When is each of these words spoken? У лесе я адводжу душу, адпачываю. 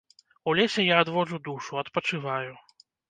У 0.49 0.53
лесе 0.59 0.85
я 0.85 0.95
адводжу 1.03 1.41
душу, 1.49 1.77
адпачываю. 1.83 2.51